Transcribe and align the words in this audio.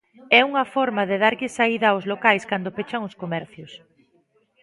É 0.39 0.41
unha 0.49 0.65
forma 0.75 1.01
de 1.09 1.17
darlle 1.23 1.47
saída 1.57 1.87
aos 1.89 2.05
locais 2.11 2.43
cando 2.51 2.75
pechan 2.77 3.01
os 3.09 3.17
comercios. 3.21 3.71